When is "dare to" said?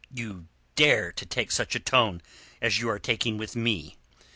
0.73-1.27